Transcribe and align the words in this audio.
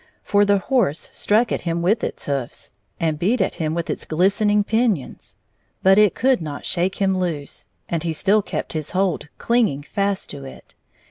For 0.23 0.45
the 0.45 0.57
horse 0.57 1.11
struck 1.13 1.51
at 1.51 1.61
him 1.61 1.83
with 1.83 2.03
its 2.03 2.25
hoofs, 2.25 2.71
and 2.99 3.19
beat 3.19 3.39
at 3.39 3.53
him 3.61 3.75
with 3.75 3.87
its 3.87 4.03
gUstening 4.03 4.65
pinions. 4.65 5.35
But 5.83 5.99
it 5.99 6.15
could 6.15 6.41
not 6.41 6.65
shake 6.65 6.95
him 6.95 7.15
loose, 7.19 7.67
and 7.87 8.01
he 8.01 8.11
still 8.11 8.41
kept 8.41 8.73
his 8.73 8.91
hold, 8.97 9.27
cling 9.37 9.67
ing 9.69 9.83
fast 9.83 10.31
to 10.31 10.43
it. 10.43 10.73